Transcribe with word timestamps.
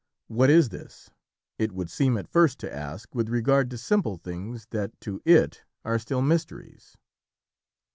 "What 0.29 0.49
is 0.49 0.69
this?" 0.69 1.11
it 1.59 1.73
would 1.73 1.91
seem 1.91 2.17
at 2.17 2.27
first 2.27 2.57
to 2.61 2.75
ask 2.75 3.13
with 3.13 3.29
regard 3.29 3.69
to 3.69 3.77
simple 3.77 4.17
things 4.17 4.65
that 4.71 4.99
to 5.01 5.21
it 5.25 5.61
are 5.85 5.99
still 5.99 6.23
mysteries. 6.23 6.97